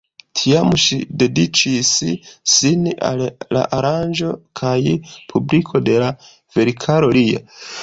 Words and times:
Tiam 0.39 0.69
ŝi 0.83 0.95
dediĉis 1.23 1.91
sin 2.53 2.87
al 3.11 3.21
la 3.57 3.67
aranĝo 3.81 4.33
kaj 4.63 4.75
publiko 5.35 5.85
de 5.93 6.01
la 6.07 6.11
verkaro 6.59 7.15
lia. 7.21 7.47